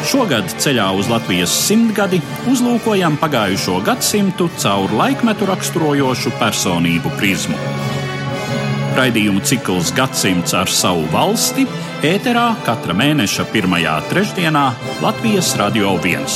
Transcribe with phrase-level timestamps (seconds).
[0.00, 7.58] Šogad ceļā uz Latvijas simtgadi uzlūkojam pagājušo gadsimtu caur laikmetu raksturojošu personību prizmu.
[8.96, 11.66] Raidījumu cikls Gadsimts ar savu valsti
[12.06, 14.64] ēterā katra mēneša pirmajā trešdienā
[15.04, 16.26] Latvijas Radio 1.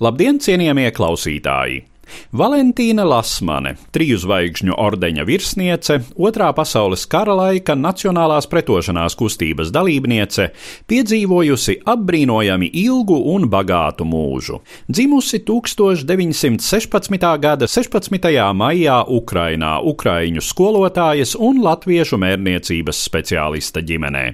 [0.00, 1.84] Labdien, cienījamie klausītāji!
[2.32, 10.50] Valentīna Lasmane, triju zvaigžņu ordeņa virsniece, otrā pasaules kara laika Nacionālās pretošanās kustības dalībniece,
[10.90, 14.60] piedzīvojusi apbrīnojami ilgu un bagātu mūžu.
[14.88, 17.26] Dzimusi 1916.
[17.40, 18.28] gada 16.
[18.54, 24.24] maijā Ukrainā, Ukraiņu skolotājas un latviešu mērniecības speciālista ģimenē.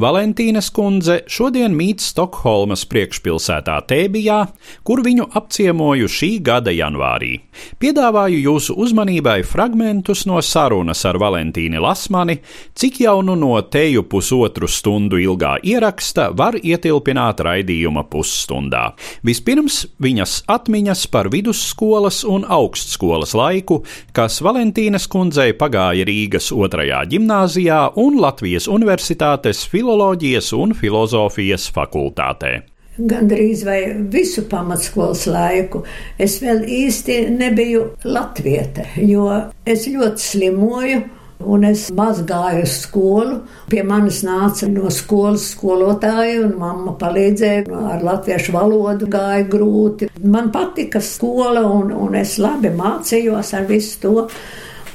[0.00, 4.40] Valentīnas kundze šodien mīt Stokholmas priekšpilsētā Tēbijā,
[4.84, 7.40] kur viņu apciemoju šī gada janvārī janvārī.
[7.80, 12.40] Piedāvāju jūsu uzmanībai fragmentus no sarunas ar Valentīnu Lasmani,
[12.74, 18.94] cik jau nu no teju pusotru stundu ilgā ieraksta var ietilpināt raidījuma pusstundā.
[19.24, 27.94] Vispirms viņas atmiņas par vidusskolas un augstskolas laiku, kas Valentīnas kundzei pagāja Rīgas otrajā gimnāzijā
[27.96, 35.82] un Latvijas Universitātes filoloģijas un filozofijas fakultātē gandrīz vai visu pamatskolas laiku,
[36.18, 39.28] es vēl īsti nebiju latviete, jo
[39.66, 41.04] es ļoti slimoju.
[41.44, 43.40] Un es maz gāju uz skolu.
[43.68, 49.08] Pie manis nāca no skolas skolotāja, un mamma palīdzēja ar latviešu valodu.
[49.12, 50.08] Gāja grūti.
[50.22, 54.14] Man patika skola, un, un es labi mācījos ar visu to.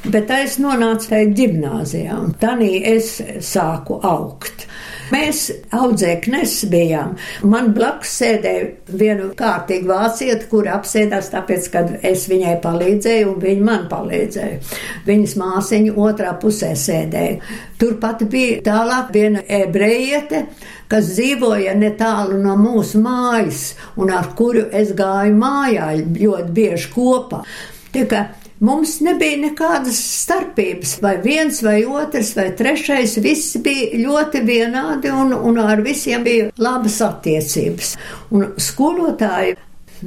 [0.10, 2.56] Bet es nonācu tajā gimnāzijā, un tā
[2.96, 4.66] es sāku augt.
[5.10, 7.16] Mēs audzēknes bijām.
[7.50, 13.66] Man blakus sēdēja viena kārtīga vācieta, kur apsēdās tāpēc, ka es viņai palīdzēju un viņa
[13.66, 14.60] man palīdzēja.
[15.08, 17.40] Viņas māsiņa otrā pusē sēdēja.
[17.80, 20.44] Turpat bija tālāk viena ebrejiete,
[20.92, 27.44] kas dzīvoja netālu no mūsu mājas un ar kuru es gāju mājā ļoti bieži kopā.
[27.90, 28.28] Tikai
[28.60, 33.16] Mums nebija nekādas starpības, vai viens, vai otrs, vai trešais.
[33.24, 37.94] Visi bija ļoti vienādi, un, un ar visiem bija labas attiecības.
[38.36, 39.56] Un skolotāji,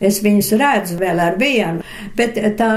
[0.05, 1.81] es viņus redzu vēl ar vienu,
[2.19, 2.75] bet tā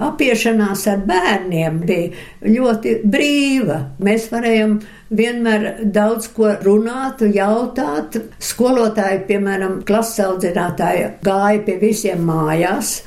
[0.00, 3.80] apiešanās ar bērniem bija ļoti brīva.
[4.04, 8.18] Mēs varējām vienmēr daudz ko runāt, jautāt.
[8.42, 13.00] Skolotāji, piemēram, klases audzinātāja gāja pie visiem mājās.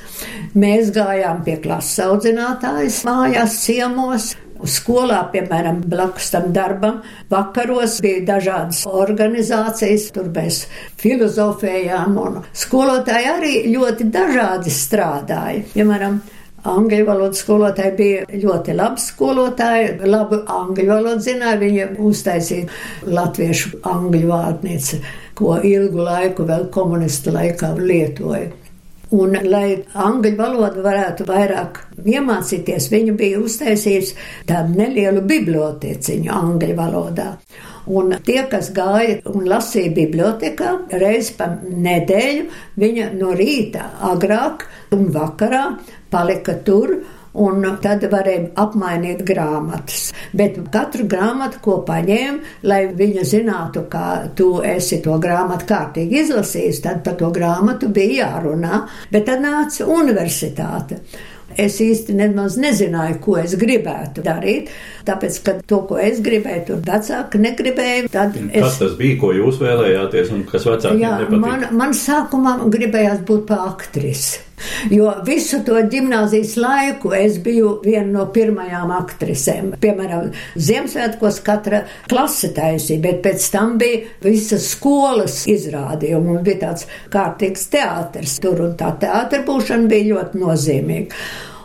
[0.54, 4.32] Mēs gājām pie klases audzinātājas mājās, ciemos.
[4.64, 10.62] Skolā, piemēram, blakus tam darbam, vakaros bija dažādas organizācijas, tur mēs
[11.02, 15.66] filozofējām, un skolotāji arī ļoti dažādi strādāja.
[15.74, 16.22] Piemēram,
[16.64, 21.60] Angļu valodas skolotāji bija ļoti labi skolotāji, labi angļu valodu zināja.
[21.60, 22.68] Viņa uztaisīja
[23.04, 25.00] latviešu angļu vārnīcu,
[25.36, 28.63] ko ilgu laiku vēl komunistu laikā lietoja.
[29.14, 34.14] Un, lai angļu valodu varētu vairāk iemācīties, viņu bija uztaisījis
[34.48, 37.28] tādu nelielu biblioteciņu angļu valodā.
[37.94, 40.70] Un tie, kas gāja un lasīja bibliotekā,
[41.02, 42.46] reiz pa nedēļu,
[42.80, 44.64] viņa no rīta agrāk
[44.96, 45.66] un vakarā
[46.14, 46.96] palika tur
[47.34, 50.08] un tad varēja apmainīt grāmatas.
[50.36, 54.08] Bet katru grāmatu, ko paņēma, lai viņa zinātu, kā
[54.38, 58.84] tu esi to grāmatu kārtīgi izlasījis, tad par to grāmatu bija jārunā.
[59.12, 61.02] Bet tad nāca universitāte.
[61.60, 64.72] Es īsti nemaz nezināju, ko es gribētu darīt.
[65.06, 68.08] Tāpēc, ka to, ko es gribēju, tur vecāki negribēja.
[68.10, 68.56] Tad es...
[68.56, 71.44] Kas tas bija, ko jūs vēlējāties, un kas vecākiem nepatīk?
[71.44, 74.42] Man, man sākumā gribējās būt pa aktrisi.
[74.92, 79.72] Jo visu to gimnāzijas laiku es biju viena no pirmajām aktrisēm.
[79.82, 86.88] Piemēram, Ziemassvētkos katra klase taisīja, bet pēc tam bija visas skolas izrādījumi un bija tāds
[87.12, 91.24] kārtīgs teātris tur un tā teātra būšana bija ļoti nozīmīga.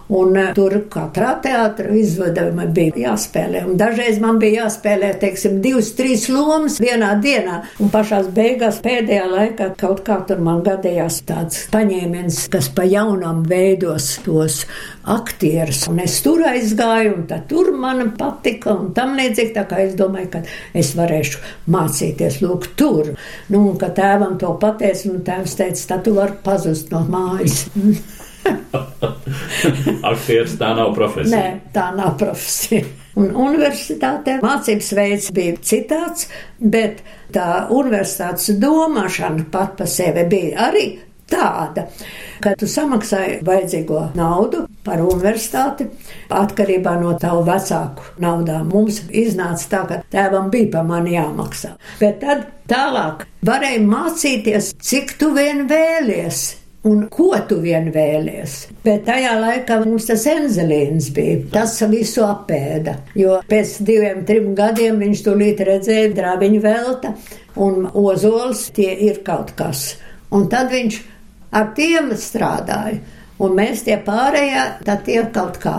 [0.10, 3.62] Un uh, tur katrā teātra izvedama bija jāspēlē.
[3.70, 7.60] Un dažreiz man bija jāspēlē, teiksim, divas, trīs lomas vienā dienā.
[7.78, 13.44] Un pašās beigās pēdējā laikā kaut kā tur man gadījās tāds paņēmiens, kas pa jaunam
[13.50, 14.64] veidos tos
[15.10, 15.84] aktierus.
[15.92, 19.54] Un es tur aizgāju, un tur man patika, un tam līdzīgi.
[19.60, 20.42] Tā kā es domāju, ka
[20.78, 23.14] es varēšu mācīties, lūk, tur.
[23.54, 27.68] Nu, un ka tēvam to pateicu, un tēvs teica, tad tu vari pazust no mājas.
[30.12, 31.36] Aktieris tā nav profesija.
[31.38, 32.88] Nē, tā nav profesija.
[33.20, 37.04] Un universitātē mācības veids bija citāds, bet
[37.36, 40.88] tā universitātes domāšana pat pa sevi bija arī
[41.30, 41.86] tāda,
[42.42, 45.86] ka tu samaksāji vajadzīgo naudu par universitāti
[46.34, 48.72] atkarībā no tavu vecāku naudām.
[48.74, 51.76] Mums iznāca tā, ka tēvam bija pa mani jāmaksā.
[52.02, 56.48] Bet tad tālāk varēja mācīties, cik tu vien vēlies
[56.90, 58.56] un ko tu vien vēlies.
[58.86, 61.42] Bet tajā laikā mums tas enzelīns bija.
[61.54, 67.14] Tas visu apēda, jo pēc diviem, trim gadiem viņš tūlīt redzēja drāviņu velta
[67.60, 69.94] un ozols tie ir kaut kas.
[70.36, 71.00] Un tad viņš
[71.56, 73.00] ar tiem strādāja,
[73.42, 75.78] un mēs tie pārējie, tad tie kaut kā.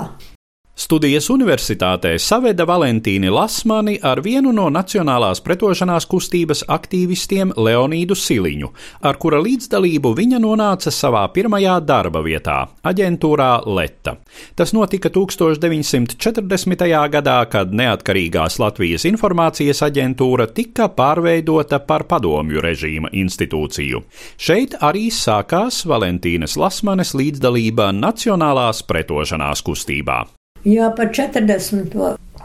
[0.81, 8.71] Studijas universitātē saveda Valentīni Lasmani ar vienu no Nacionālās pretošanās kustības aktīvistiem Leonīdu Siliņu,
[9.05, 12.57] ar kura līdzdalību viņa nonāca savā pirmajā darba vietā-
[12.91, 14.17] aģentūrā Leta.
[14.57, 17.09] Tas notika 1940.
[17.13, 24.03] gadā, kad neatkarīgās Latvijas informācijas aģentūra tika pārveidota par padomju režīma institūciju.
[24.39, 30.40] Šeit arī sākās Valentīnas Lasmanes līdzdalība Nacionālās pretošanās kustībā.
[30.67, 31.95] Jā, par 40.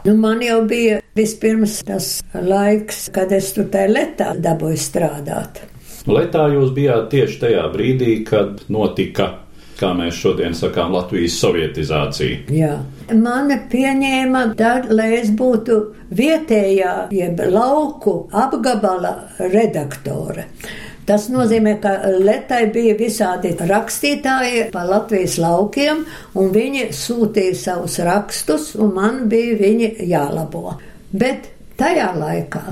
[0.06, 5.64] Nu, man jau bija vispirms tas laiks, kad es tur tajā letā dabūju strādāt.
[6.06, 9.26] Letā jūs bijāt tieši tajā brīdī, kad notika,
[9.76, 12.46] kā mēs šodien sakām, Latvijas sovietizācija.
[12.54, 12.76] Jā,
[13.18, 15.80] mani pieņēma tad, lai es būtu
[16.16, 20.46] vietējā, jeb lauku apgabala redaktore.
[21.06, 26.02] Tas nozīmē, ka Letai bija visādi rakstītāji pa Latvijas laukiem,
[26.34, 30.74] un viņi sūtīja savus rakstus, un man bija viņi jālabo.
[31.14, 31.46] Bet
[31.78, 32.64] tajā laikā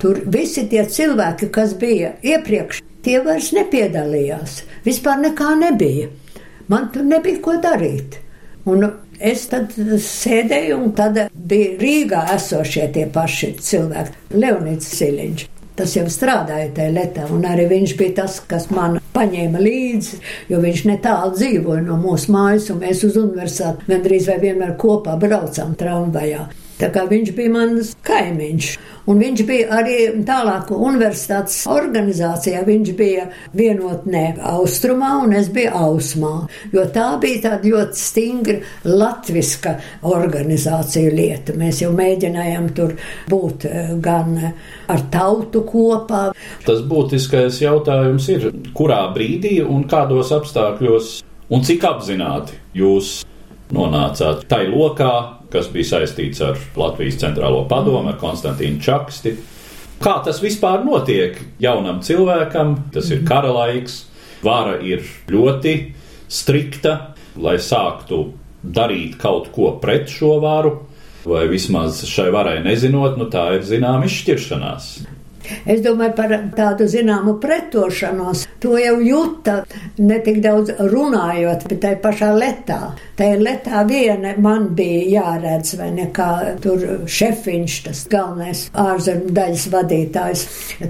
[0.00, 4.60] tur visi tie cilvēki, kas bija iepriekš, tie vairs nepiedalījās.
[4.86, 6.08] Vispār nekā nebija.
[6.70, 8.20] Man tur nebija ko darīt.
[8.70, 8.86] Un
[9.18, 15.50] es tad sēdēju, un tad bija Rīgā esošie tie paši cilvēki, Leonīds Siliņš.
[15.80, 20.18] Tas jau strādāja tajā lietā, un arī viņš bija tas, kas man paņēma līdzi,
[20.52, 25.16] jo viņš netālu dzīvoja no mūsu mājas, un mēs uz universitāti gandrīz vai vienmēr kopā
[25.22, 26.42] braucām tramvajā.
[26.80, 28.70] Tā kā viņš bija mans kaimiņš.
[29.10, 29.96] Un viņš bija arī
[30.26, 32.62] tālāk universitātes organizācijā.
[32.66, 36.34] Viņš bija vienotnē austrumā un es biju ausmā.
[36.72, 39.76] Jo tā bija tāda ļoti stingra latviska
[40.08, 41.56] organizācija lieta.
[41.58, 42.94] Mēs jau mēģinājām tur
[43.30, 46.30] būt eh, gan ar tautu kopā.
[46.66, 51.18] Tas būtiskais jautājums ir, kurā brīdī un kādos apstākļos
[51.50, 53.20] un cik apzināti jūs
[53.74, 59.34] nonācāt tai lokā, kas bija saistīts ar Latvijas centrālo padomu, ar Konstantīnu Čaksti.
[60.00, 62.76] Kā tas vispār notiek jaunam cilvēkam?
[62.94, 64.04] Tas ir kara laiks,
[64.42, 65.74] vara ir ļoti
[66.30, 68.22] strikta, lai sāktu
[68.62, 70.76] darīt kaut ko pret šo varu,
[71.28, 74.90] vai vismaz šai varai nezinot, nu tā ir zināma izšķiršanās.
[75.64, 78.46] Es domāju par tādu zināmu pretošanos.
[78.60, 79.60] To jau jūta
[79.98, 82.80] ne tik daudz runājot, bet tai pašā letā.
[83.18, 86.30] Tā ir letā viena man bija jāredz, vai nekā
[86.64, 90.46] tur šefiņš, tas galvenais ārzemju daļas vadītājs.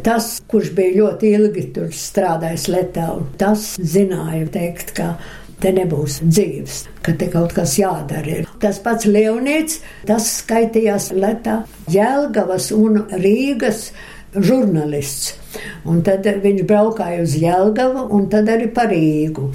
[0.07, 3.11] Tas, kurš bija ļoti ilgi tur strādājis letā,
[3.41, 5.15] tas zināja teikt, ka
[5.61, 8.45] te nebūs dzīves, ka te kaut kas jādara.
[8.63, 11.63] Tas pats Leonīts, tas skaitījās Letā,
[11.93, 13.91] Jēlgavas un Rīgas
[14.35, 15.37] žurnālists.
[15.89, 19.51] Un tad viņš braukāja uz Jēlgavu un tad arī par Rīgu.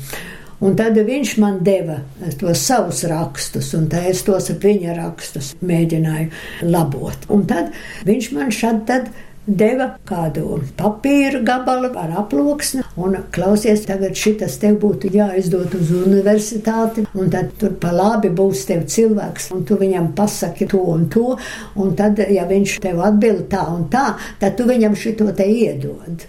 [0.66, 1.98] Un tad viņš man deva
[2.40, 7.28] tos savus rakstus, un tā es tos viņa rakstus mēģināju labot.
[7.36, 7.76] Un tad
[8.08, 8.54] viņš man
[8.88, 9.12] tad
[9.48, 17.06] deva kādu papīra gabalu ar aploksni, un klausies, tagad šitas tev būtu jāizdod uz universitāti,
[17.14, 21.36] un tad tur pa labi būs tev cilvēks, un tu viņam pasaki to un to,
[21.76, 26.26] un tad, ja viņš tev atbild tā un tā, tad tu viņam šito te iedod.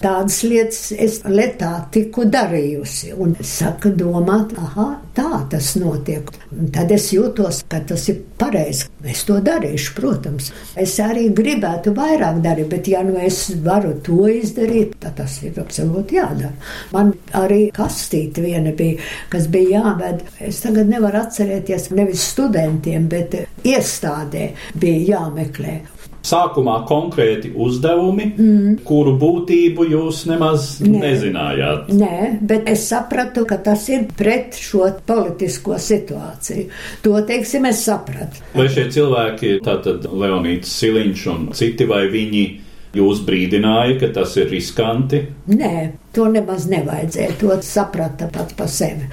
[0.00, 3.10] Tādas lietas es letā tiku darījusi.
[3.20, 6.30] Un es saku, domāt, ah, tā tas notiek.
[6.56, 8.88] Un tad es jūtos, ka tas ir pareizi.
[9.04, 10.48] Es to darīšu, protams.
[10.80, 15.60] Es arī gribētu vairāk darīt, bet ja nu es varu to izdarīt, tad tas ir
[15.60, 16.54] absolūti jādara.
[16.96, 20.24] Man arī kastīte viena bija, kas bija jāved.
[20.48, 23.36] Es tagad nevaru atcerēties nevis studentiem, bet
[23.68, 25.80] iestādē bija jāmeklē
[26.26, 28.78] sākumā konkrēti uzdevumi, mm.
[28.86, 31.02] kuru būtību jūs nemaz Nē.
[31.04, 31.92] nezinājāt.
[31.96, 36.66] Nē, bet es sapratu, ka tas ir pret šo politisko situāciju.
[37.04, 38.44] To, teiksim, es sapratu.
[38.56, 42.48] Vai šie cilvēki, tātad Leonīts Siliņš un citi, vai viņi
[42.90, 45.20] Jūs brīdināja, ka tas ir riskanti?
[45.54, 45.74] Nē,
[46.14, 47.36] to nemaz nevajadzēja.
[47.38, 49.06] To saprata pats par sevi.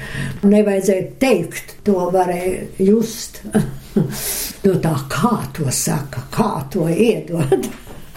[0.49, 3.43] Nevajadzēja teikt, to varēja just.
[4.65, 7.67] no tā kā to saka, kā to iedod.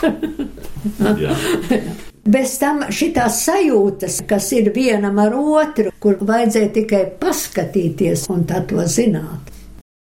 [2.30, 8.60] Bez tam šīs sajūtas, kas ir vienam ar otru, kur vajadzēja tikai paskatīties un tā
[8.68, 9.50] to zināt.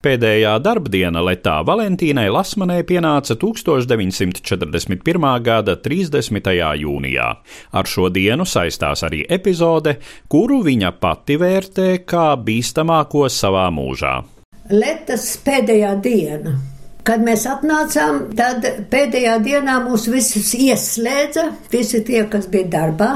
[0.01, 5.27] Pēdējā darbdiena Letā Valentīnai Lasmanē pienāca 1941.
[5.45, 6.49] gada 30.
[6.81, 7.27] jūnijā.
[7.69, 14.40] Ar šo dienu saistās arī epizode, kuru viņa pati vērtē kā bīstamāko savā mūžā.
[14.71, 16.55] Letas pēdējā diena.
[17.03, 23.11] Kad mēs atnācām, tad pēdējā dienā mūs visus ieslēdza, visi tie, kas bija darbā,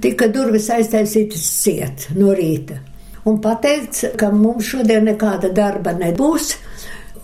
[0.00, 2.80] tika durvis aiztaisītas ciet no rīta
[3.26, 6.54] un pateica, ka mums šodien nekāda darba nebūs.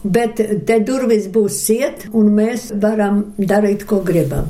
[0.02, 4.48] Bet te durvis būs ciet, un mēs varam darīt, ko gribam.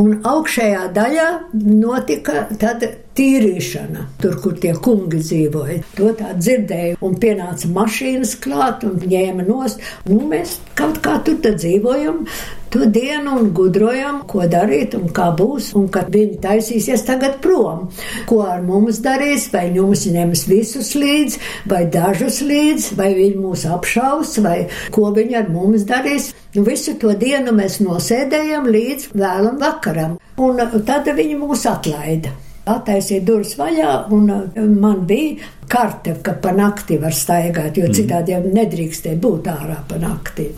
[0.00, 2.86] Un augšējā daļā notika tad
[3.18, 5.80] tīrīšana, tur, kur tie kungi dzīvoja.
[5.98, 9.82] To tā dzirdēju, un pienāca mašīnas klāt un ņēma nost.
[10.08, 12.24] Nu, mēs kaut kā tur dzīvojam,
[12.70, 17.88] to dienu un gudrojam, ko darīt un kā būs, un kad viņi taisīsies tagad prom.
[18.30, 21.40] Ko ar mums darīs, vai mums ņems visus līdzi,
[21.70, 24.60] vai dažus līdzi, vai viņi mūs apšaus, vai
[24.94, 26.30] ko viņi ar mums darīs.
[26.54, 32.36] Nu, visu to dienu mēs nosēdējam līdz vēlam vakaram, un tad viņi mūs atlaida
[32.76, 37.94] attaisīja durvis vaļā, un uh, man bija karte, ka pa nakti var staigāt, jo mhm.
[37.94, 40.48] citādi jau nedrīkstēja būt ārā pa nakti.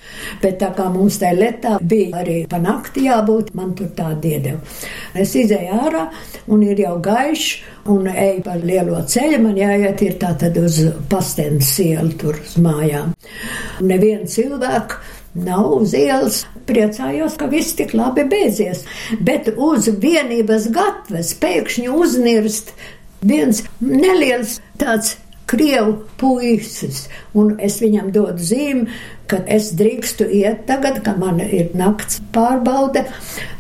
[0.43, 4.63] Bet tā kā mums tajā letā bija arī pa nakti jābūt, man tur tā diedeva.
[5.15, 6.07] Es izēju ārā,
[6.53, 7.51] un ir jau gaišs,
[7.93, 12.57] un eju pa lielo ceļu, man jāiet ir tā tad uz pastenes ielu tur uz
[12.63, 13.13] mājām.
[13.85, 15.03] Nevienu cilvēku
[15.35, 16.43] nav uz ielas.
[16.69, 18.85] Priecājos, ka viss tik labi beidzies,
[19.21, 22.71] bet uz vienības gatavas pēkšņi uznirst
[23.27, 25.17] viens neliels tāds
[25.51, 27.09] krievu puisis,
[27.39, 28.89] un es viņam dodu zīmi,
[29.33, 33.07] ka es drīkstu iet tagad, kad man ir nakts pārbaude.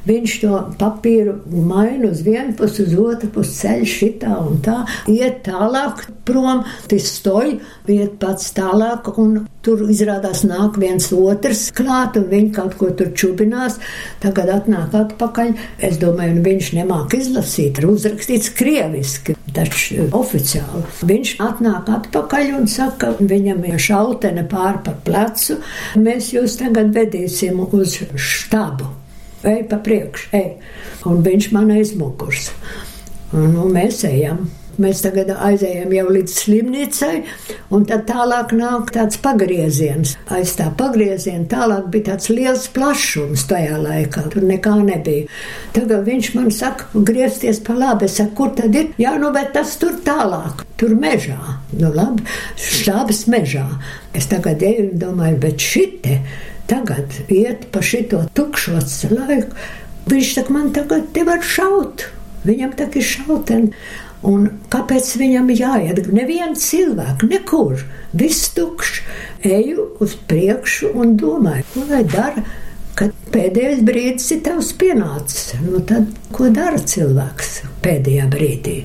[0.02, 5.44] Viņš to papīru maina uz vienu pusi, uz otru pusi ceļ šitā un tā, iet
[5.46, 7.54] tālāk prom, tas stoj,
[7.86, 13.12] iet pats tālāk, un tur izrādās nāk viens otrs klāt, un viņi kaut ko tur
[13.14, 13.78] čubinās.
[14.22, 15.54] Tagad atnāk atpakaļ.
[15.86, 20.82] Es domāju, nu viņš nemāk izlasīt, ir uzrakstīts krieviski, taču oficiāli.
[21.06, 25.58] Viņš atnāk atpakaļ un saka, viņam ir šautene pār pa plecu,
[25.98, 28.88] Mēs jūs tagad vedīsim uz štabu.
[29.42, 30.50] Ej pa priekšu, ej.
[31.10, 32.52] Un viņš man aizmugurs.
[33.32, 34.44] Nu, mēs ejam.
[34.80, 37.16] Mēs tagad aizējām jau līdz slimnīcai,
[37.76, 40.14] un tad tālāk nāk tāds pagrieziens.
[40.32, 44.24] Aiz tā pagrieziena tālāk bija tāds liels plašums tajā laikā.
[44.32, 45.28] Tur nekā nebija.
[45.76, 48.08] Tagad viņš man saka, griezties pa labi.
[48.08, 48.94] Es saku, kur tad ir?
[49.02, 51.58] Jā, nu, bet tas tur tālāk, tur mežā.
[51.74, 52.24] Nu, labi,
[52.56, 53.66] štābs mežā.
[54.16, 56.22] Es tagad eju un domāju, bet šitie
[56.70, 58.80] tagad iet pa šito tukšo
[59.12, 59.52] laiku.
[60.08, 62.08] Viņš saka, man tagad te var šaut.
[62.48, 63.76] Viņam tā ir šauteni.
[64.22, 66.04] Un kāpēc viņam jāiet?
[66.14, 67.80] Neviens cilvēks, nekur,
[68.14, 69.00] viss tukšs.
[69.42, 72.44] Eju uz priekšu un domāju, ko lai dara,
[72.98, 75.56] kad pēdējais brīdis ir tavs pienācis.
[75.64, 78.76] Nu, tad, ko dara cilvēks pēdējā brīdī?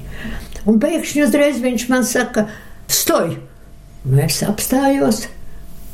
[0.67, 2.47] Un pēkšņi uzreiz viņš man saka,
[2.89, 3.37] stoj!
[4.07, 5.25] Nu, es apstājos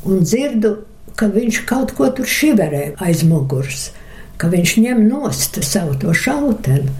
[0.08, 0.76] un dzirdu,
[1.18, 3.90] ka viņš kaut ko tur šiverē aiz muguras,
[4.38, 6.90] ka viņš ņem nost savu to šauteni.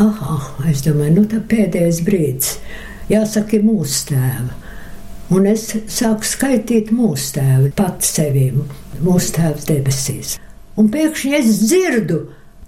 [0.00, 2.54] Ah, es domāju, nu tā pēdējais brīdis.
[3.10, 4.54] Jāsaka, ir mūsu tēva.
[5.30, 8.64] Un es sāku skaitīt mūsu tēvu, pats sevim,
[9.04, 10.36] mūsu tēvs debesīs.
[10.80, 12.20] Un pēkšņi es dzirdu,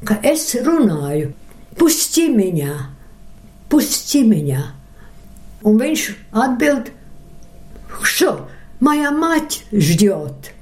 [0.06, 1.32] ka es runāju
[1.80, 2.74] pusķimiņā,
[3.72, 4.62] pusķimiņā.
[5.66, 6.04] Un viņš
[6.44, 6.92] atbild,
[8.02, 8.34] šo,
[8.80, 10.52] моя мать ждет.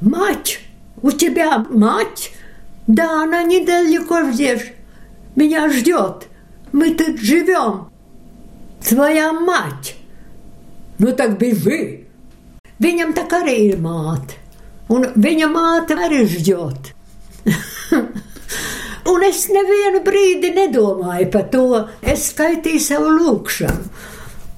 [0.00, 0.60] Мать,
[1.02, 2.30] у тебя мать?
[2.86, 4.72] Да, она недалеко здесь.
[5.38, 6.28] Меня ждет.
[6.72, 7.90] Мы тут живем.
[8.86, 9.96] Твоя мать.
[10.98, 12.06] Nu, так бежи.
[12.78, 14.36] Viņam tā arī ir māte.
[14.92, 16.90] Un viņa māte arī žģot.
[19.12, 21.64] Un es nevienu brīdi nedomāju par to.
[22.02, 23.88] Es skaitīju savu lūgšanu.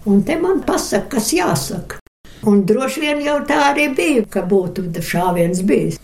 [0.06, 1.98] Un te man pasaka, kas jāsaka.
[2.46, 5.98] Un droši vien jau tā arī bija, ka būtu šāviens bijis.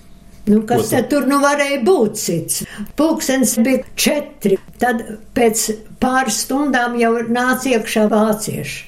[0.47, 2.61] Nu, kas tad tur nu varēja būt cits?
[2.99, 4.59] Pūkstens bija četri.
[4.79, 5.03] Tad
[5.35, 5.63] pēc
[6.01, 8.85] pāris stundām jau nāca iekšā vācieši.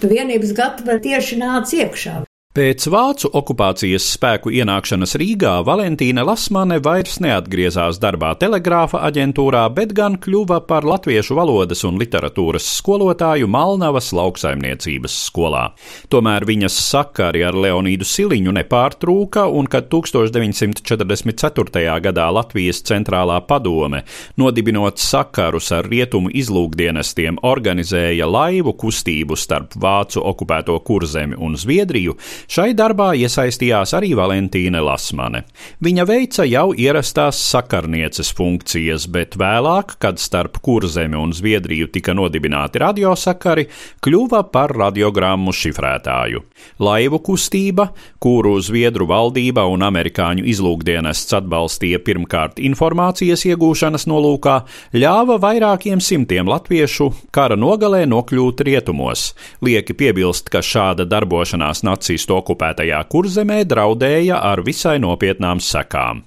[0.00, 2.16] Vienības gatava tieši nāca iekšā.
[2.56, 10.16] Pēc vācu okupācijas spēku ienākšanas Rīgā Valentīna Lasmane vairs neatgriezās darbā telegrāfa aģentūrā, bet gan
[10.16, 15.66] kļuva par latviešu valodas un literatūras skolotāju Malnavas lauksaimniecības skolā.
[16.08, 21.84] Tomēr viņas sakari ar Leonīdu Siliņu nepārtrūka, un kad 1944.
[22.08, 24.00] gadā Latvijas centrālā padome,
[24.40, 32.76] nodibinot sakarus ar rietumu izlūkdienestiem, organizēja laivu kustību starp vācu okupēto kurzemi un Zviedriju, Šai
[32.78, 35.42] darbā iesaistījās arī Valentīna Lasmane.
[35.82, 42.78] Viņa veica jau ierastās sakarnieces funkcijas, bet vēlāk, kad starp Kurzemi un Zviedriju tika nodibināti
[42.82, 43.66] radiosakari,
[43.98, 46.44] kļuva par radiogrammu šifrētāju.
[46.78, 47.88] Laivu kustība,
[48.22, 54.60] kuru Zviedru valdība un amerikāņu izlūkdienests atbalstīja pirmkārt informācijas iegūšanas nolūkā,
[54.94, 59.32] ļāva vairākiem simtiem latviešu kara nogalē nokļūt rietumos.
[59.66, 66.24] Lieki piebilst, ka šāda darbošanās nacistu okupētajā kurzemē draudēja ar visai nopietnām sekām.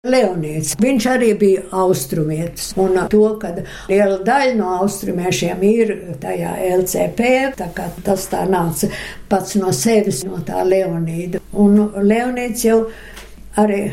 [0.00, 3.50] Leonīds, viņš arī bija austrumietis, un to, ka
[3.90, 5.92] liela daļa no austrumiešiem ir
[6.22, 7.26] tajā LCP,
[7.58, 8.88] tā kā tas tā nāca
[9.28, 11.42] pats no sevis, no tā Leonīda.
[11.52, 12.78] Un Leonīds jau
[13.60, 13.90] arī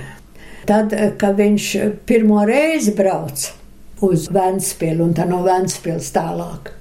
[0.69, 1.69] tad, kad viņš
[2.07, 3.49] pirmo reizi brauc
[4.07, 6.76] uz Ventspilu un tā no Ventspils tālāk.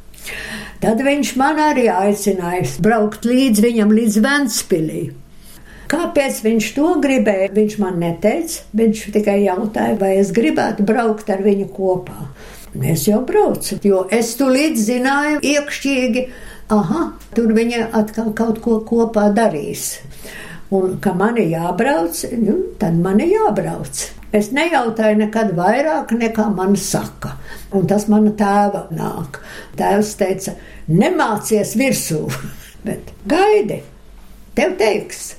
[0.83, 5.05] Tad viņš man arī aicināja braukt līdz viņam līdz Ventspilī.
[5.87, 7.53] Kāpēc viņš to gribēja?
[7.55, 12.27] Viņš man neteica, viņš tikai jautāja, vai es gribētu braukt ar viņu kopā.
[12.85, 16.27] Es jau braucu, jo es tulīt zināju iekšķīgi,
[16.75, 17.05] aha,
[17.37, 19.95] tur viņa atkal kaut ko kopā darīs.
[20.75, 24.01] Un, ka man ir jābrauc, nu, tad man ir jābrauc.
[24.35, 27.37] Es nejautāju nekad vairāk, nekā man saka.
[27.71, 29.39] Un tas mana tēva nāk.
[29.79, 30.57] Tēvs teica,
[30.91, 32.25] nemācies virsū,
[32.87, 33.83] bet gaidi,
[34.59, 35.37] tev teiks.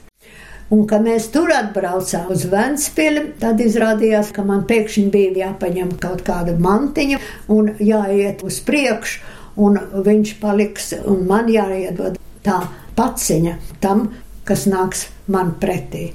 [0.72, 6.26] Un, kad mēs tur atbraucām uz Vēncpili, tad izrādījās, ka man pēkšņi bija jāpaņem kaut
[6.28, 7.20] kāda mantiņa
[7.56, 9.22] un jāiet uz priekšu,
[9.64, 12.60] un viņš paliks, un man jāiedod tā
[12.98, 14.10] paciņa tam,
[14.48, 16.12] kas nāks man pretī.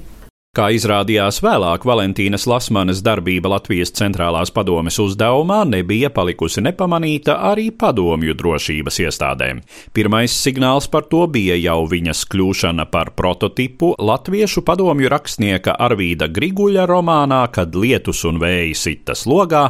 [0.53, 8.35] Kā izrādījās vēlāk, Valentīnas Lasmanes darbība Latvijas centrālās padomes uzdevumā nebija palikusi nepamanīta arī padomju
[8.37, 9.63] drošības iestādēm.
[9.97, 16.85] Pirmais signāls par to bija jau viņas kļūšana par prototipu latviešu padomju rakstnieka Arvīda Griguļa
[16.85, 19.63] romānā, kad lietus un vēji sitas logā,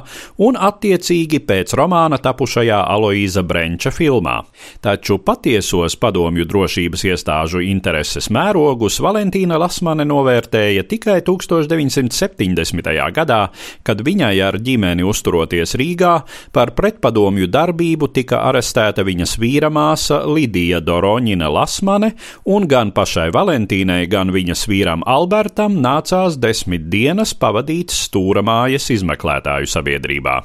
[0.44, 4.36] un attiecīgi pēc romāna tapušajā Aloīza Brenča filmā.
[4.84, 13.14] Taču patiesos padomju drošības iestāžu intereses mērogus Valentīna Lasmane novērtēja redzēja tikai 1970.
[13.14, 13.50] gadā,
[13.84, 21.50] kad viņai ar ģimeni uzturoties Rīgā par pretpadomju darbību tika arestēta viņas vīramāsa Lidija Doroņina
[21.50, 22.14] Lasmane,
[22.46, 30.42] un gan pašai Valentīnai, gan viņas vīram Albertam nācās desmit dienas pavadīt stūramājas izmeklētāju sabiedrībā.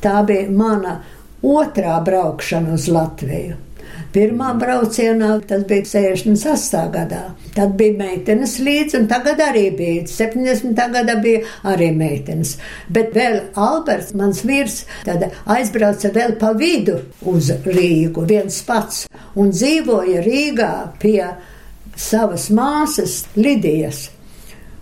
[0.00, 1.00] Tā bija mana
[1.42, 3.69] otrā braukšana uz Latviju.
[4.10, 6.80] Pirmā braucienā tas bija 68.
[6.90, 7.20] gadā.
[7.54, 10.02] Tad bija meitenes līdzi, un tagad arī bija.
[10.10, 10.74] 70.
[10.96, 12.56] gadā bija arī meitenes.
[12.90, 16.98] Bet vēl Alberts, mans vīrs, tad aizbrauca vēl pa vidu
[17.30, 19.06] uz Rīgu, viens pats,
[19.38, 21.22] un dzīvoja Rīgā pie
[21.94, 24.08] savas māsas Lidijas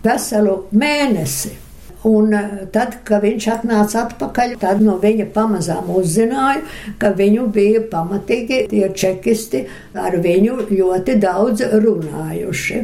[0.04, 1.67] veselu mēnesi.
[2.06, 6.62] Un eh, tad, kad viņš atnāca atpakaļ, tad no viņa pamazām uzzināju,
[7.00, 9.64] ka viņu bija pamatīgi tie čekisti
[9.98, 12.78] ar viņu ļoti daudz runājuši.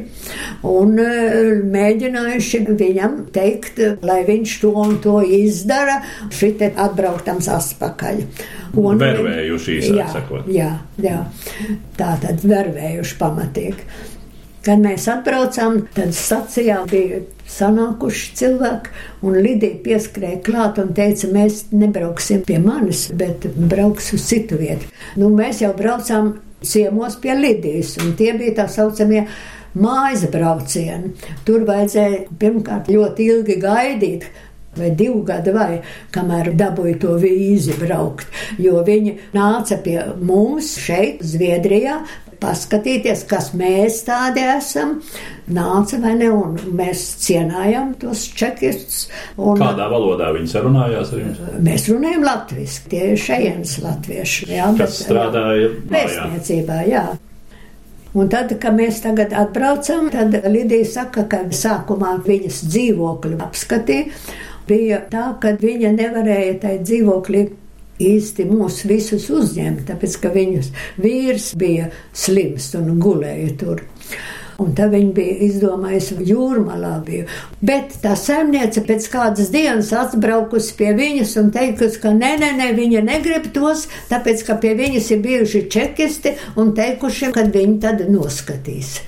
[0.67, 6.01] Un eh, mēģinājuši viņam teikt, lai viņš to un to izdara,
[6.35, 8.25] šitie atbrauktams atpakaļ.
[8.75, 10.51] Un, vervējuši īsāk sakot.
[10.51, 11.21] Jā, jā,
[11.95, 13.87] tā tad vervējuši pamatīgi.
[14.65, 17.21] Kad mēs atbraucām, tad stacijā bija
[17.53, 18.95] sanākuši cilvēki,
[19.29, 24.89] un Lidija pieskrēja klāt un teica, mēs nebrauksim pie manis, bet brauks uz citu vietu.
[25.21, 29.27] Nu, mēs jau braucām ciemos pie Lidijas, un tie bija tā saucamie
[29.77, 31.13] mājas braucieni.
[31.45, 34.29] Tur vajadzēja pirmkārt ļoti ilgi gaidīt,
[34.75, 35.83] vai divu gadu, vai
[36.15, 38.27] kamēr dabūju to vīzi braukt.
[38.59, 42.01] Jo viņi nāca pie mums šeit, Zviedrijā,
[42.45, 44.99] paskatīties, kas mēs tādi esam.
[45.55, 49.09] Nāca vai ne, un mēs cienājam tos čekistus.
[49.37, 51.43] Un, Kādā valodā viņi sarunājās ar jums?
[51.65, 54.49] Mēs runājam latviešu, tie ir šejienes latvieši.
[54.55, 57.07] Jā, Kas strādāja vēstniecībā, jā.
[58.15, 64.07] Un tad, kad mēs tagad atbraucam, tad Lidija saka, ka sākumā viņas dzīvokli apskatīja.
[64.69, 67.43] Bija tā, ka viņa nevarēja tajā dzīvoklī
[68.03, 73.85] īsti mūs visus uzņemt, tāpēc ka viņas vīrs bija slims un gulēja tur.
[74.63, 77.25] Un tad viņi bija izdomājuši, ka jūrmalā bija.
[77.59, 82.69] Bet tā saimniece pēc kādas dienas atbraukusi pie viņas un teikusi, ka nē, nē, nē,
[82.77, 88.07] viņa negrib tos, tāpēc ka pie viņas ir bijuši čekisti un teikuši, ka viņi tad
[88.07, 89.01] noskatīs.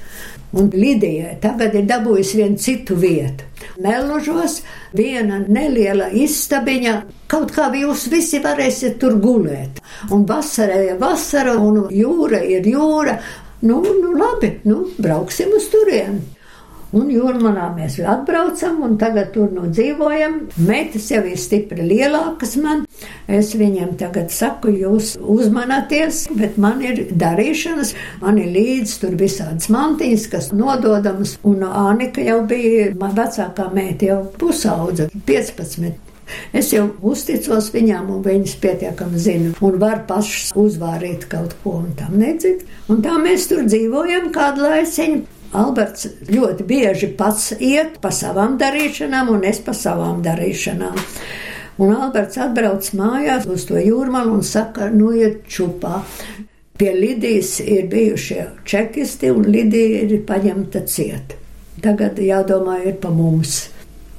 [0.56, 3.44] Un Lidija tagad ir dabūjusi vienu citu vietu.
[3.82, 4.60] Meložos
[4.96, 6.94] viena neliela istabiņa,
[7.28, 9.82] kaut kā jūs visi varēsiet tur gulēt.
[10.14, 13.18] Un vasarā ir vasara, un jūra ir jūra,
[13.60, 16.20] Nu, nu labi, nu, brauksim uz turieni.
[16.94, 20.36] Un jūrmalā mēs atbraucam, un tagad tur nu dzīvojam.
[20.68, 22.84] Meitas jau ir stipri lielākas man.
[23.26, 29.66] Es viņiem tagad saku, jūs uzmanieties, bet man ir darīšanas, man ir līdzi tur visādas
[29.72, 31.36] mantiņas, kas nododamas.
[31.46, 35.96] Un Ānika jau bija, man vecākā meita jau pusaudza, 15.
[36.56, 41.94] Es jau uzticos viņām, un viņas pietiekami zina, un var pašas uzvārīt kaut ko, un
[41.98, 42.64] tam nedzird.
[42.90, 45.35] Un tā mēs tur dzīvojam kādu laiciņu.
[45.56, 50.98] Alberts ļoti bieži pats iet pa savām darīšanām, un es pa savām darīšanām.
[51.82, 56.00] Un Alberts atbrauc mājās uz to jūrmalu un saka, nu iet čupā.
[56.76, 61.36] Pie Lidijas ir bijušie čekisti, un Lidija ir paņemta ciet.
[61.84, 63.66] Tagad jādomā ir pa mums.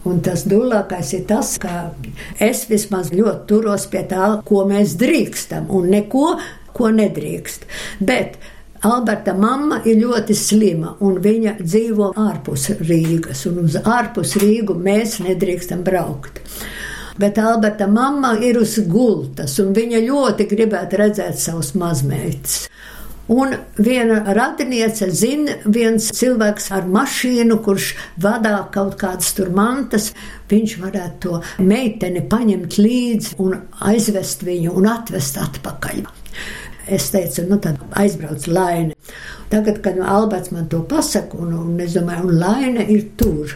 [0.08, 1.92] Un tas dūlākais ir tas, ka
[2.42, 6.38] es vismaz ļoti turos pie tā, ko mēs drīkstam, un neko,
[6.78, 7.66] ko nedrīkst.
[8.00, 8.38] Bet
[8.86, 15.18] Alberta mamma ir ļoti slima, un viņa dzīvo ārpus Rīgas, un uz ārpus Rīgu mēs
[15.26, 16.42] nedrīkstam braukt.
[17.18, 22.68] Bet Alberta mamma ir uz gultas, un viņa ļoti gribētu redzēt savus mazmeitas.
[23.28, 27.90] Un viena radiniece zina, viens cilvēks ar mašīnu, kurš
[28.24, 30.14] vadā kaut kādas tur mantas,
[30.48, 33.58] viņš varētu to meiteni paņemt līdzi un
[33.90, 36.06] aizvest viņu un atvest atpakaļ.
[36.88, 38.96] Es teicu, nu tad aizbrauc Laina.
[39.52, 43.56] Tagad, kad Alberts man to pasaka, un, un es domāju, un Laina ir tur.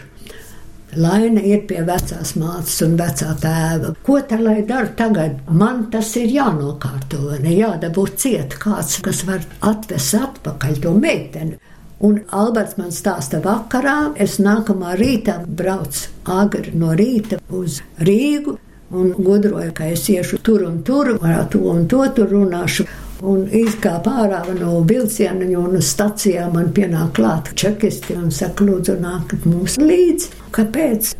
[0.92, 3.94] Laina ir pie vecās mātes un vecā tēva.
[4.04, 5.38] Ko tā lai dara tagad?
[5.48, 11.56] Man tas ir jānokārto, ne jādabū ciet kāds, kas var atvest atpakaļ to meiteni.
[12.04, 18.58] Un Alberts man stāsta vakarā, es nākamā rītā braucu agri no rīta uz Rīgu
[18.92, 22.84] un gudroju, ka es iešu tur un tur, ar to un to tur runāšu.
[23.22, 28.96] Un izkāpa ārā no vilciena, un uz stacijā man pienāk klāt čekisti un saka, lūdzu,
[28.98, 30.32] nākat mums līdzi.
[30.56, 31.12] Kāpēc?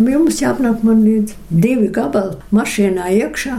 [0.00, 3.58] Jums jāapnāk man līdzi divi gabali mašīnā iekšā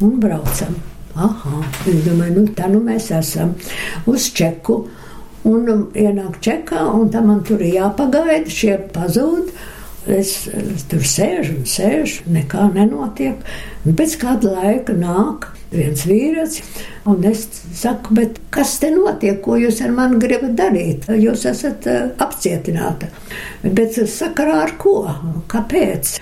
[0.00, 0.80] un braucam.
[1.12, 1.60] Aha,
[1.92, 3.52] es domāju, nu tā nu mēs esam
[4.08, 4.86] uz čeku.
[5.44, 9.52] Un ienāk čekā, un tam man tur ir jāpagaida, šie pazūd.
[10.08, 13.44] Es, es tur sēžu un sēžu, nekā nenotiek.
[13.84, 16.60] Un pēc kāda laika nāk viens vīrietis,
[17.08, 17.44] un es
[17.76, 21.08] saku, bet kas te notiek, ko jūs ar mani gribat darīt?
[21.08, 23.08] Jūs esat uh, apcietināta.
[23.64, 24.96] Bet sakarā ar ko?
[25.52, 26.16] Kāpēc?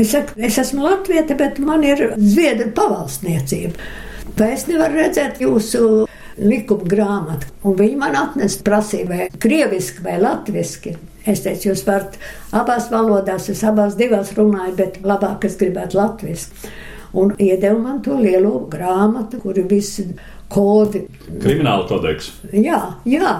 [0.00, 3.90] Es saku, es esmu latvieta, bet man ir zviedru pavalsniecība.
[4.34, 6.06] Vai es nevaru redzēt jūsu
[6.42, 7.50] likuma grāmatu?
[7.68, 10.96] Un viņi man atnesa prasībai, krieviski vai latviski.
[11.24, 12.18] Es teicu, jūs varat
[12.52, 16.74] abās valodās, es abās divās runāju, bet labāk es gribētu latviski
[17.14, 20.08] un iedeva man to lielo grāmatu, kur ir visi
[20.52, 21.06] kodi.
[21.42, 22.32] Krimināla kodeks.
[22.52, 23.34] Jā, jā.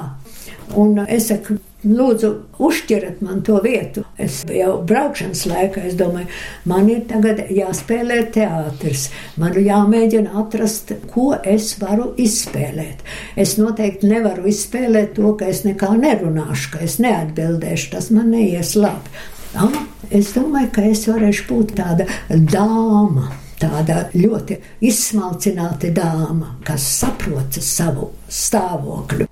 [0.81, 2.31] Un es saku, lūdzu,
[2.63, 4.05] uzšķirat man to vietu.
[4.21, 6.31] Es jau braukšanas laikā, es domāju,
[6.71, 9.11] man ir tagad jāspēlē teātris.
[9.41, 13.05] Man jāmēģina atrast, ko es varu izspēlēt.
[13.37, 17.93] Es noteikti nevaru izspēlēt to, ka es nekā nerunāšu, ka es neatbildēšu.
[17.95, 19.15] Tas man neies labi.
[19.55, 27.61] Ah, es domāju, ka es varēšu būt tāda dāma tāda ļoti izsmalcināta dāma, kas saprot
[27.61, 29.29] savu stāvokli.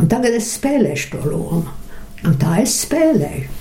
[0.00, 1.78] Un tagad es spēlēšu to lomu.
[2.26, 3.60] Un tā es spēlēju.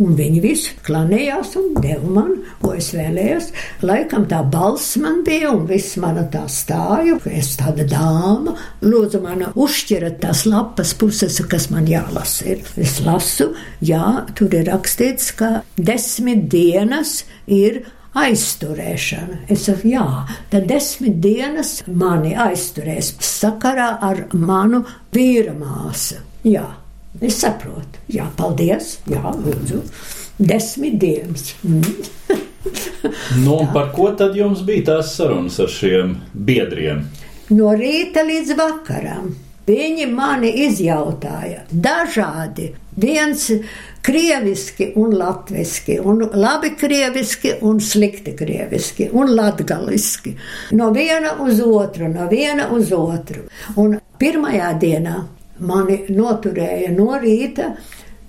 [0.00, 2.30] Un viņi visi klanējās un deva man,
[2.62, 3.50] ko es vēlējos.
[3.84, 8.54] Laikam tā balss man bija, un viss mana tā stāju, ka es tāda dāma.
[8.86, 12.48] Lūdzu, man uzšķirat tās lapas puses, kas man jālasa.
[12.54, 12.64] Ir.
[12.80, 13.50] Es lasu,
[13.84, 17.82] jā, tur ir rakstīts, ka desmit dienas ir
[18.18, 19.44] aizturēšana.
[19.50, 20.06] Es saku, jā,
[20.50, 24.82] tad desmit dienas mani aizturēs sakarā ar manu
[25.14, 26.20] vīra māsu.
[26.46, 26.66] Jā,
[27.20, 28.02] es saprotu.
[28.10, 28.98] Jā, paldies.
[29.10, 29.82] Jā, lūdzu.
[30.40, 31.52] Desmit dienas.
[31.62, 31.84] Mm.
[33.44, 37.04] nu, par ko tad jums bija tās sarunas ar šiem biedriem?
[37.50, 39.30] No rīta līdz vakaram.
[39.70, 42.72] Viņi mani izjautāja dažādi.
[43.00, 43.44] Viens
[44.02, 50.34] krieviski un latviski, un labi krieviski un slikti krieviski, un latgaliski.
[50.70, 53.46] No viena uz otru, no viena uz otru.
[53.76, 55.16] Un pirmajā dienā
[55.60, 57.74] mani noturēja no rīta,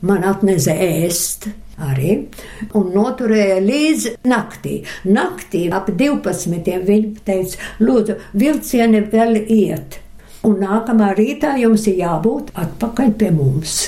[0.08, 1.48] man atnesa ēst
[1.82, 2.18] arī,
[2.78, 4.82] un noturēja līdz naktī.
[5.08, 6.78] Naktī ap 12.
[6.88, 10.00] viņi teica, lūdzu, vilcieni vēl iet.
[10.46, 13.84] Un nākamā rītā jums ir jābūt atpakaļ pie mums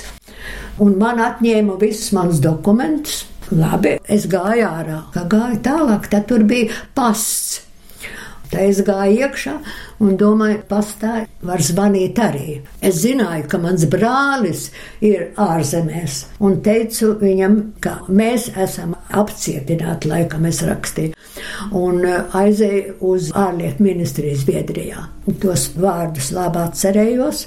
[0.84, 3.24] un man atņēma visus manus dokumentus.
[3.54, 7.60] Labi, es gāju ārā, kā gāju tālāk, tad tur bija pasts.
[8.54, 9.54] Tā es gāju iekšā
[10.06, 12.60] un domāju, pastāj, var zvanīt arī.
[12.86, 14.68] Es zināju, ka mans brālis
[15.02, 21.18] ir ārzemēs un teicu viņam, ka mēs esam apcietināti, laikam es rakstīju,
[21.80, 25.08] un uh, aizēju uz ārlietu ministriju Zviedrijā.
[25.24, 27.46] Un tos vārdus labi atcerējos,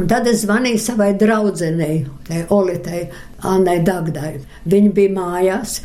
[0.00, 1.98] un tad es zvanīju savai draudzenei,
[2.54, 3.04] Olitai
[3.46, 4.34] Annai Dagdai.
[4.70, 5.80] Viņa bija mājās,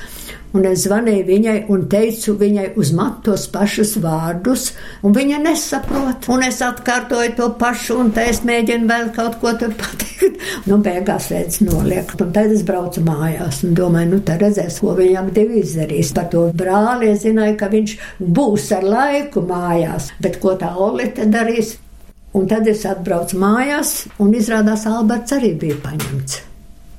[0.55, 4.69] un es zvanīju viņai un teicu viņai uz matu tos pašus vārdus,
[5.03, 6.29] un viņa nesaprot.
[6.31, 10.03] Un es atkārtoju to pašu, un tā es mēģinu vēl kaut ko tur pateikt.
[10.65, 14.95] Nu, beigās redz noliek, un tad es braucu mājās un domāju, nu, tad redzēs, ko
[14.97, 16.13] viņam divi izdarīs.
[16.15, 17.95] Par to brāli es zināju, ka viņš
[18.39, 21.75] būs ar laiku mājās, bet ko tā Olite darīs?
[22.35, 26.41] Un tad es atbraucu mājās, un izrādās Alberts arī bija paņemts.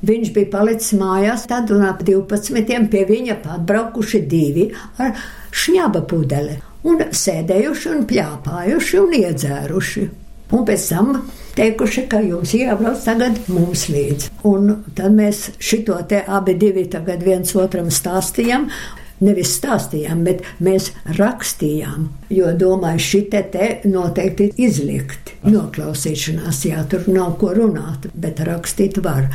[0.06, 2.90] Viņš bija palicis mājās, tad un ap 12.
[2.92, 4.68] pie viņa atbraukuši divi
[5.02, 5.16] ar
[5.50, 10.04] šņaba pudeli un sēdējuši un pļāpājuši un iedzēruši.
[10.54, 11.08] Un pēc tam
[11.56, 14.30] teikuši, ka jums jābrauc tagad mums līdzi.
[14.46, 18.68] Un tad mēs šito te abi divi tagad viens otram stāstījām.
[19.24, 25.32] Nevis stāstījām, bet mēs rakstījām, jo domāju, šī te, te noteikti izlikt.
[25.46, 29.30] Noklausīšanās, jā, tur nav ko runāt, bet rakstīt var.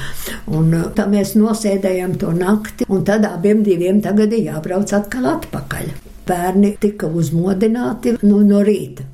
[0.52, 5.32] Un uh, tā mēs nosēdējām to nakti, un tad abiem diviem tagad ir jābrauc atkal
[5.38, 5.90] atpakaļ.
[6.30, 9.08] Bērni tika uzmodināti no, no rīta.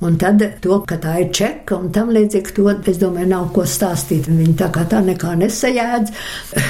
[0.00, 3.66] Un tad to, ka tā ir čeka un tam līdzīgi, to es domāju, nav ko
[3.68, 4.30] stāstīt.
[4.32, 6.12] Viņi tā kā tā nekā nesajēdz.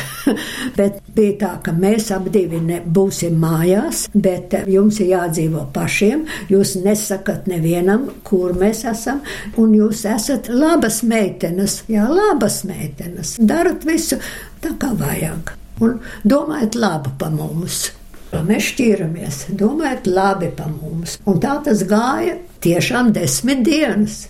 [0.79, 6.27] bet bija tā, ka mēs abi divi būsim mājās, bet jums ir jādzīvo pašiem.
[6.51, 9.23] Jūs nesakat nevienam, kur mēs esam,
[9.61, 11.85] un jūs esat labas meitenes.
[11.91, 13.37] Jā, labas meitenes.
[13.39, 14.19] Darat visu
[14.59, 15.55] tā, kā vajag.
[15.81, 17.87] Un domājat labu pa mums.
[18.31, 21.17] Mēs šķīramies, domājot labi par mums.
[21.27, 24.29] Un tā tas gāja tiešām desmit dienas.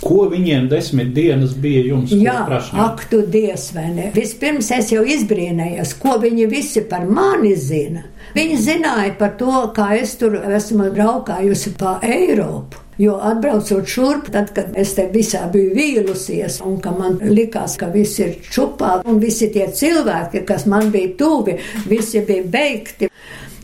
[0.00, 2.12] Ko viņiem desmit dienas bija jums?
[2.12, 2.38] Jā,
[2.84, 4.08] ak, tu dievs, vai ne?
[4.14, 8.04] Vispirms es jau izbrīnējos, ko viņi visi par mani zina.
[8.36, 12.85] Viņi zināja par to, kā es tur esmu braukājusi pa Eiropu.
[12.98, 17.90] Jo atbraucot šurp, tad, kad es te visā biju vīlusies, un ka man likās, ka
[17.92, 21.58] viss ir čupā, un visi tie cilvēki, kas man bija tuvi,
[21.90, 23.10] visi bija beigti.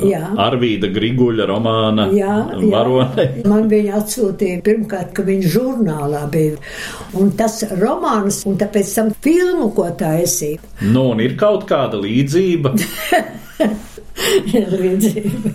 [0.00, 0.22] Jā.
[0.40, 2.36] Arvīda Griguļa romāna Jā,
[2.72, 3.26] varone.
[3.42, 3.44] jā.
[3.52, 6.56] Man viņa atsūtīja pirmkārt, ka viņa žurnālā bija.
[7.20, 10.62] Un tas romāns, un tāpēc tam filmu, ko taisīja.
[10.88, 12.72] Nu, un ir kaut kāda līdzība.
[14.52, 15.52] Līdzība.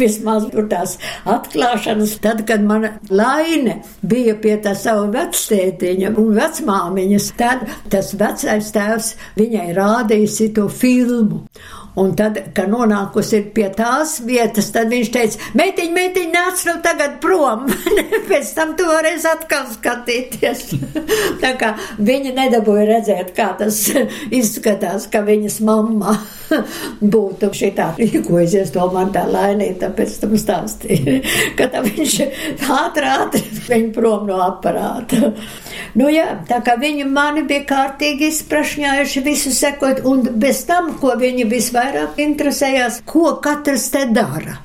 [0.00, 0.96] Vismaz tur tās
[1.28, 8.72] atklāšanas, tad, kad mana laine bija pie tā sava vectētiņa un vecmāmiņas, tad tas vecais
[8.74, 11.44] tēvs viņai rādīja to filmu.
[11.96, 17.14] Un tad, kad nonākusi pie tās vietas, tad viņš teica, meitiņ, meitiņ, nāc nu tagad
[17.24, 17.64] prom.
[18.28, 20.66] Pēc tam tu varēsi atkal skatīties.
[21.42, 23.78] Tā kā viņa nedabūja redzēt, kā tas
[24.40, 26.18] izskatās, ka viņas mamma
[27.00, 31.16] būtu šitā rīkojusies, to man tā lainīta, pēc tam stāstīja,
[31.58, 32.18] ka tā viņš
[32.76, 35.32] ātri, ātri viņa prom no aparāta.
[35.96, 41.16] Nu jā, tā kā viņi mani bija kārtīgi izprašņājuši visu sekot, un bez tam, ko
[41.18, 41.85] viņi visvairāk
[42.22, 44.60] interesējās, ko katrs te dara.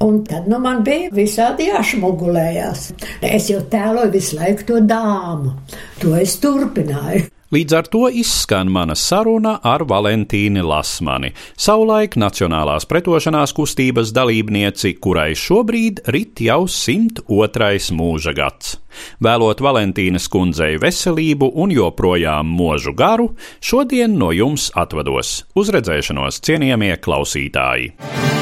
[0.00, 2.86] Un tad nu, man bija visādi jāšmugulējās.
[3.20, 5.52] Es jau tēloju visu laiku to dāmu.
[6.00, 7.26] To es turpināju.
[7.50, 15.32] Līdz ar to izskan mana saruna ar Valentīnu Lasmani, savulaik Nacionālās pretošanās kustības dalībnieci, kurai
[15.34, 17.90] šobrīd rit jau 102.
[17.98, 18.76] mūža gads.
[19.18, 25.40] Vēlot Valentīnas kundzei veselību un joprojām mūžu garu, šodien no jums atvados.
[25.58, 28.39] Uz redzēšanos, cienījamie klausītāji!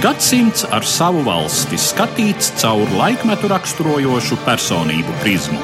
[0.00, 5.58] Gadsimts ar savu valsti skatīts caur laikmetu raksturojošu personību prizmu.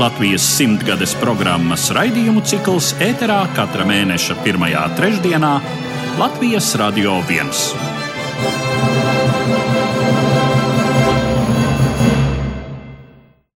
[0.00, 5.52] Latvijas simtgades programmas raidījumu cikls ēterā katra mēneša pirmajā trešdienā
[6.16, 8.95] Latvijas Radio 1.